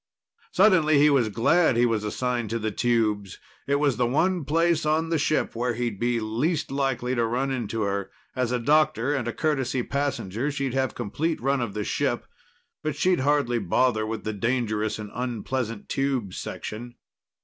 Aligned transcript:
Suddenly 0.51 0.97
he 0.97 1.11
was 1.11 1.29
glad 1.29 1.77
he 1.77 1.85
was 1.85 2.03
assigned 2.03 2.49
to 2.49 2.57
the 2.57 2.71
tubes. 2.71 3.37
It 3.67 3.75
was 3.75 3.97
the 3.97 4.07
one 4.07 4.45
place 4.45 4.83
on 4.83 5.09
the 5.09 5.19
ship 5.19 5.55
where 5.55 5.75
he'd 5.75 5.99
be 5.99 6.19
least 6.19 6.71
likely 6.71 7.13
to 7.13 7.23
run 7.23 7.51
into 7.51 7.83
her. 7.83 8.09
As 8.35 8.51
a 8.51 8.57
doctor 8.57 9.13
and 9.13 9.27
a 9.27 9.31
courtesy 9.31 9.83
passenger, 9.83 10.49
she'd 10.49 10.73
have 10.73 10.95
complete 10.95 11.39
run 11.39 11.61
of 11.61 11.75
the 11.75 11.83
ship, 11.83 12.25
but 12.81 12.95
she'd 12.95 13.19
hardly 13.19 13.59
bother 13.59 14.03
with 14.03 14.23
the 14.23 14.33
dangerous 14.33 14.97
and 14.97 15.11
unpleasant 15.13 15.87
tube 15.87 16.33
section. 16.33 16.95